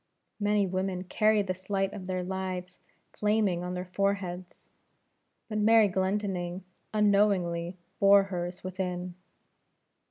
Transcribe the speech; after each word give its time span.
Many 0.39 0.65
women 0.65 1.03
carry 1.03 1.43
this 1.43 1.69
light 1.69 1.93
of 1.93 2.07
their 2.07 2.23
lives 2.23 2.79
flaming 3.13 3.63
on 3.63 3.75
their 3.75 3.85
foreheads; 3.85 4.67
but 5.47 5.59
Mary 5.59 5.87
Glendinning 5.89 6.63
unknowingly 6.91 7.77
bore 7.99 8.23
hers 8.23 8.63
within. 8.63 9.13